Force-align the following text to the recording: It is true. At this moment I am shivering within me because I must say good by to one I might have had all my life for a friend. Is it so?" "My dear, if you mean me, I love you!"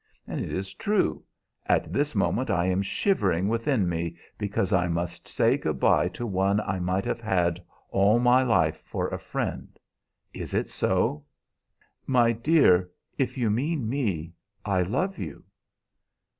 It 0.27 0.39
is 0.51 0.73
true. 0.73 1.23
At 1.67 1.93
this 1.93 2.15
moment 2.15 2.49
I 2.49 2.65
am 2.65 2.81
shivering 2.81 3.47
within 3.47 3.87
me 3.87 4.17
because 4.39 4.73
I 4.73 4.87
must 4.87 5.27
say 5.27 5.57
good 5.57 5.79
by 5.79 6.07
to 6.07 6.25
one 6.25 6.59
I 6.59 6.79
might 6.79 7.05
have 7.05 7.21
had 7.21 7.63
all 7.91 8.17
my 8.17 8.41
life 8.41 8.77
for 8.81 9.09
a 9.09 9.19
friend. 9.19 9.77
Is 10.33 10.55
it 10.55 10.69
so?" 10.71 11.23
"My 12.07 12.31
dear, 12.31 12.89
if 13.19 13.37
you 13.37 13.51
mean 13.51 13.87
me, 13.87 14.33
I 14.65 14.81
love 14.81 15.19
you!" 15.19 15.43